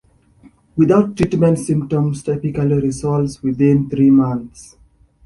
[0.75, 4.75] Without treatment symptoms typically resolve within three months.